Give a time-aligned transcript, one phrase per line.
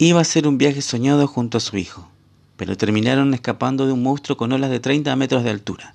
[0.00, 2.08] Iba a ser un viaje soñado junto a su hijo,
[2.56, 5.92] pero terminaron escapando de un monstruo con olas de 30 metros de altura.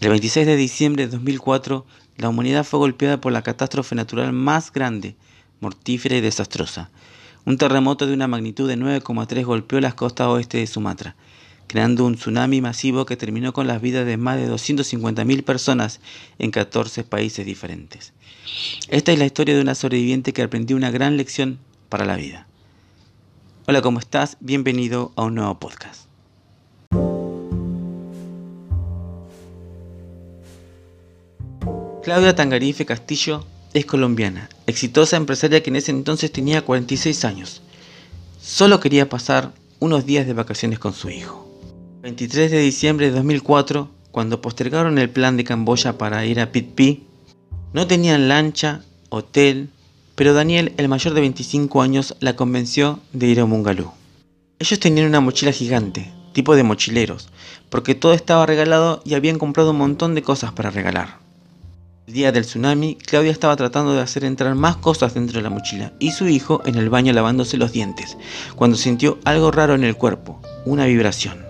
[0.00, 1.84] El 26 de diciembre de 2004,
[2.16, 5.16] la humanidad fue golpeada por la catástrofe natural más grande,
[5.60, 6.88] mortífera y desastrosa.
[7.44, 11.14] Un terremoto de una magnitud de 9,3 golpeó las costas oeste de Sumatra,
[11.66, 16.00] creando un tsunami masivo que terminó con las vidas de más de 250.000 personas
[16.38, 18.14] en 14 países diferentes.
[18.88, 21.58] Esta es la historia de una sobreviviente que aprendió una gran lección
[21.90, 22.46] para la vida.
[23.66, 24.36] Hola, ¿cómo estás?
[24.40, 26.02] Bienvenido a un nuevo podcast.
[32.02, 37.62] Claudia Tangarife Castillo es colombiana, exitosa empresaria que en ese entonces tenía 46 años.
[38.38, 41.48] Solo quería pasar unos días de vacaciones con su hijo.
[42.02, 47.04] 23 de diciembre de 2004, cuando postergaron el plan de Camboya para ir a Pitpi,
[47.72, 49.70] no tenían lancha, hotel,
[50.14, 53.90] pero Daniel, el mayor de 25 años, la convenció de ir a Mungalú.
[54.58, 57.28] Ellos tenían una mochila gigante, tipo de mochileros,
[57.68, 61.18] porque todo estaba regalado y habían comprado un montón de cosas para regalar.
[62.06, 65.50] El día del tsunami, Claudia estaba tratando de hacer entrar más cosas dentro de la
[65.50, 68.16] mochila y su hijo en el baño lavándose los dientes,
[68.54, 71.44] cuando sintió algo raro en el cuerpo, una vibración.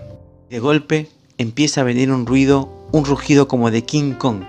[0.49, 4.43] De golpe empieza a venir un ruido, un rugido como de King Kong,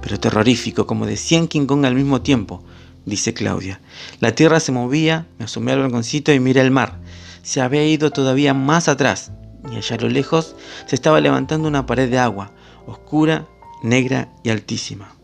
[0.00, 2.62] pero terrorífico, como de 100 King Kong al mismo tiempo,
[3.08, 3.80] dice Claudia.
[4.20, 7.00] La tierra se movía, me asomé al balconcito y miré el mar.
[7.42, 9.32] Se había ido todavía más atrás,
[9.72, 10.54] y allá a lo lejos
[10.86, 12.52] se estaba levantando una pared de agua,
[12.86, 13.46] oscura,
[13.82, 15.14] negra y altísima.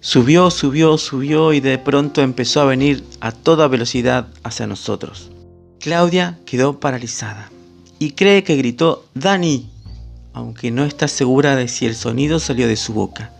[0.00, 5.32] Subió, subió, subió y de pronto empezó a venir a toda velocidad hacia nosotros.
[5.80, 7.50] Claudia quedó paralizada
[7.98, 9.70] y cree que gritó Dani,
[10.32, 13.32] aunque no está segura de si el sonido salió de su boca.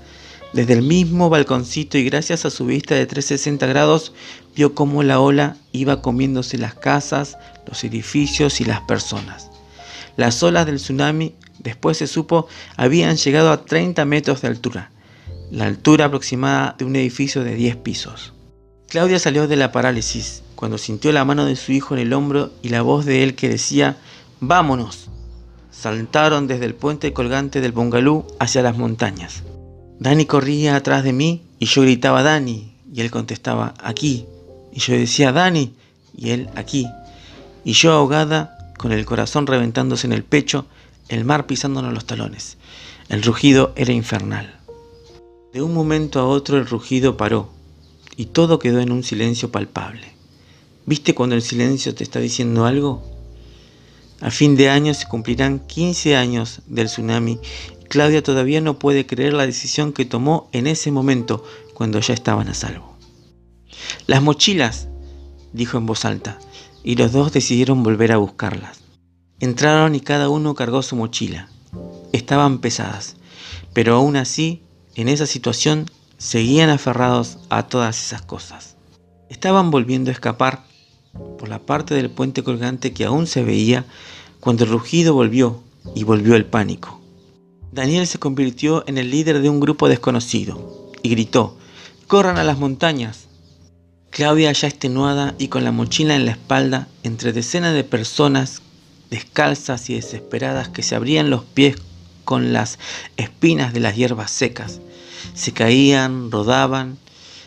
[0.52, 4.12] Desde el mismo balconcito y gracias a su vista de 360 grados,
[4.54, 9.50] vio cómo la ola iba comiéndose las casas, los edificios y las personas.
[10.16, 14.90] Las olas del tsunami, después se supo, habían llegado a 30 metros de altura,
[15.50, 18.32] la altura aproximada de un edificio de 10 pisos.
[18.88, 22.52] Claudia salió de la parálisis cuando sintió la mano de su hijo en el hombro
[22.62, 23.98] y la voz de él que decía,
[24.40, 25.08] ¡Vámonos!
[25.70, 29.42] Saltaron desde el puente colgante del Bungalú hacia las montañas.
[29.98, 34.26] Dani corría atrás de mí y yo gritaba Dani y él contestaba aquí.
[34.72, 35.72] Y yo decía Dani
[36.16, 36.86] y él aquí.
[37.64, 40.66] Y yo ahogada, con el corazón reventándose en el pecho,
[41.08, 42.58] el mar pisándonos los talones.
[43.08, 44.58] El rugido era infernal.
[45.52, 47.50] De un momento a otro el rugido paró
[48.16, 50.12] y todo quedó en un silencio palpable.
[50.84, 53.02] ¿Viste cuando el silencio te está diciendo algo?
[54.20, 57.38] A fin de año se cumplirán 15 años del tsunami
[57.88, 62.48] Claudia todavía no puede creer la decisión que tomó en ese momento cuando ya estaban
[62.48, 62.96] a salvo.
[64.06, 64.88] Las mochilas,
[65.52, 66.38] dijo en voz alta,
[66.82, 68.80] y los dos decidieron volver a buscarlas.
[69.40, 71.48] Entraron y cada uno cargó su mochila.
[72.12, 73.16] Estaban pesadas,
[73.72, 74.62] pero aún así,
[74.94, 78.76] en esa situación, seguían aferrados a todas esas cosas.
[79.28, 80.64] Estaban volviendo a escapar
[81.38, 83.84] por la parte del puente colgante que aún se veía
[84.40, 85.62] cuando el rugido volvió
[85.94, 87.00] y volvió el pánico.
[87.72, 91.56] Daniel se convirtió en el líder de un grupo desconocido y gritó,
[92.06, 93.26] ¡Corran a las montañas!
[94.10, 98.62] Claudia, ya extenuada y con la mochila en la espalda, entre decenas de personas
[99.10, 101.76] descalzas y desesperadas que se abrían los pies
[102.24, 102.78] con las
[103.16, 104.80] espinas de las hierbas secas,
[105.34, 106.98] se caían, rodaban,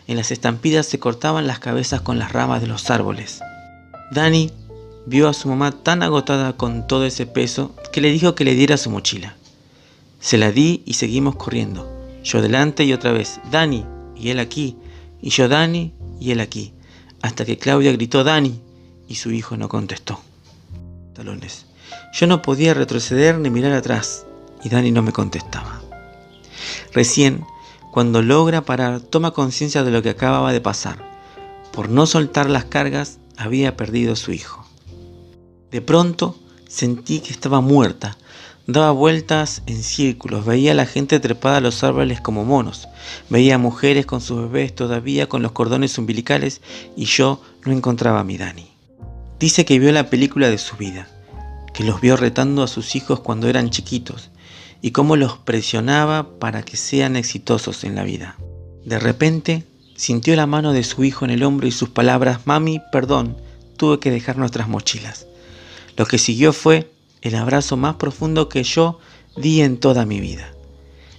[0.08, 3.42] en las estampidas se cortaban las cabezas con las ramas de los árboles.
[4.12, 4.52] Dani
[5.06, 8.56] vio a su mamá tan agotada con todo ese peso que le dijo que le
[8.56, 9.36] diera su mochila.
[10.20, 11.90] Se la di y seguimos corriendo.
[12.24, 13.86] Yo delante y otra vez, Dani,
[14.16, 14.78] y él aquí,
[15.22, 16.74] y yo Dani, y él aquí,
[17.22, 18.60] hasta que Claudia gritó Dani,
[19.08, 20.20] y su hijo no contestó.
[21.14, 21.66] Talones.
[22.14, 24.26] Yo no podía retroceder ni mirar atrás,
[24.64, 25.82] y Dani no me contestaba.
[26.94, 27.46] Recién,
[27.92, 30.98] cuando logra parar, toma conciencia de lo que acababa de pasar.
[31.72, 34.66] Por no soltar las cargas, había perdido a su hijo.
[35.72, 36.36] De pronto,
[36.68, 38.18] sentí que estaba muerta,
[38.72, 42.88] Daba vueltas en círculos, veía a la gente trepada a los árboles como monos,
[43.28, 46.62] veía a mujeres con sus bebés todavía con los cordones umbilicales
[46.96, 48.70] y yo no encontraba a mi Dani.
[49.40, 51.08] Dice que vio la película de su vida,
[51.74, 54.30] que los vio retando a sus hijos cuando eran chiquitos
[54.84, 58.38] y cómo los presionaba para que sean exitosos en la vida.
[58.86, 59.64] De repente
[59.96, 63.36] sintió la mano de su hijo en el hombro y sus palabras, Mami, perdón,
[63.78, 65.26] tuve que dejar nuestras mochilas.
[65.98, 69.00] Lo que siguió fue el abrazo más profundo que yo
[69.36, 70.54] di en toda mi vida.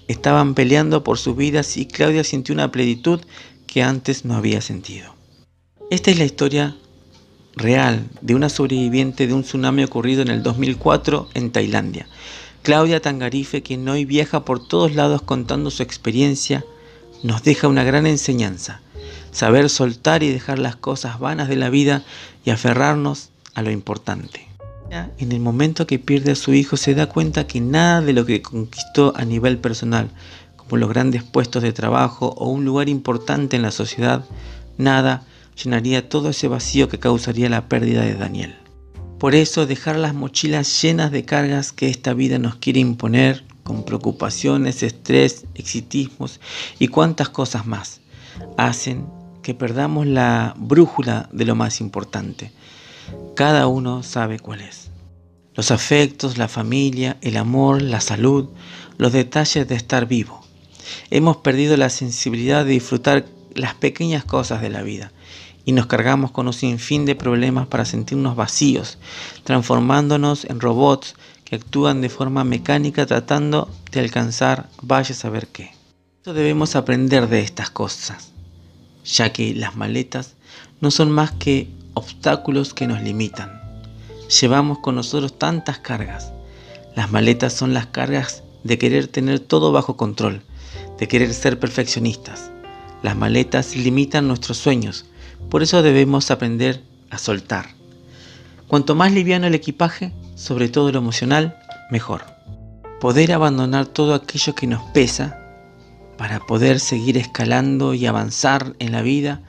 [0.09, 3.21] Estaban peleando por sus vidas y Claudia sintió una plenitud
[3.67, 5.15] que antes no había sentido.
[5.91, 6.77] Esta es la historia
[7.55, 12.09] real de una sobreviviente de un tsunami ocurrido en el 2004 en Tailandia.
[12.63, 16.65] Claudia Tangarife, quien hoy viaja por todos lados contando su experiencia,
[17.23, 18.81] nos deja una gran enseñanza.
[19.33, 22.05] Saber soltar y dejar las cosas vanas de la vida
[22.45, 24.50] y aferrarnos a lo importante.
[24.91, 28.27] En el momento que pierde a su hijo se da cuenta que nada de lo
[28.27, 30.11] que conquistó a nivel personal,
[30.57, 34.25] como los grandes puestos de trabajo o un lugar importante en la sociedad,
[34.79, 35.23] nada
[35.63, 38.57] llenaría todo ese vacío que causaría la pérdida de Daniel.
[39.19, 43.85] Por eso dejar las mochilas llenas de cargas que esta vida nos quiere imponer, con
[43.85, 46.41] preocupaciones, estrés, exitismos
[46.81, 48.01] y cuantas cosas más,
[48.57, 49.07] hacen
[49.43, 52.51] que perdamos la brújula de lo más importante.
[53.35, 54.91] Cada uno sabe cuál es.
[55.55, 58.49] Los afectos, la familia, el amor, la salud,
[58.99, 60.41] los detalles de estar vivo.
[61.11, 65.13] Hemos perdido la sensibilidad de disfrutar las pequeñas cosas de la vida
[65.65, 68.99] y nos cargamos con un sinfín de problemas para sentirnos vacíos,
[69.45, 71.15] transformándonos en robots
[71.45, 75.73] que actúan de forma mecánica tratando de alcanzar vaya a saber qué.
[76.25, 78.33] Debemos aprender de estas cosas,
[79.05, 80.37] ya que las maletas
[80.81, 83.61] no son más que obstáculos que nos limitan.
[84.41, 86.33] Llevamos con nosotros tantas cargas.
[86.95, 90.43] Las maletas son las cargas de querer tener todo bajo control,
[90.99, 92.51] de querer ser perfeccionistas.
[93.03, 95.07] Las maletas limitan nuestros sueños,
[95.49, 97.71] por eso debemos aprender a soltar.
[98.69, 101.59] Cuanto más liviano el equipaje, sobre todo lo emocional,
[101.91, 102.23] mejor.
[103.01, 105.39] Poder abandonar todo aquello que nos pesa
[106.19, 109.41] para poder seguir escalando y avanzar en la vida,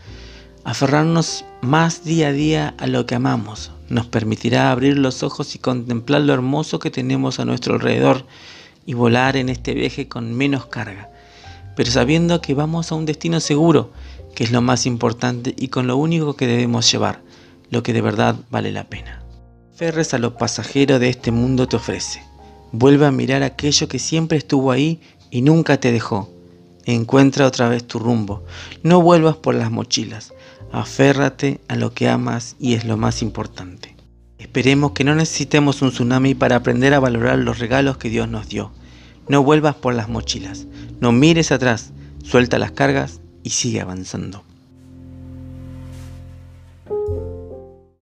[0.63, 5.59] aferrarnos más día a día a lo que amamos, nos permitirá abrir los ojos y
[5.59, 8.25] contemplar lo hermoso que tenemos a nuestro alrededor
[8.85, 11.09] y volar en este viaje con menos carga,
[11.75, 13.91] pero sabiendo que vamos a un destino seguro
[14.35, 17.21] que es lo más importante y con lo único que debemos llevar,
[17.69, 19.23] lo que de verdad vale la pena.
[19.75, 22.21] Ferres a lo pasajero de este mundo te ofrece.
[22.71, 26.29] Vuelve a mirar aquello que siempre estuvo ahí y nunca te dejó.
[26.85, 28.43] Encuentra otra vez tu rumbo.
[28.83, 30.33] No vuelvas por las mochilas.
[30.71, 33.95] Aférrate a lo que amas y es lo más importante.
[34.37, 38.47] Esperemos que no necesitemos un tsunami para aprender a valorar los regalos que Dios nos
[38.47, 38.71] dio.
[39.27, 40.67] No vuelvas por las mochilas.
[40.99, 41.91] No mires atrás.
[42.23, 44.43] Suelta las cargas y sigue avanzando.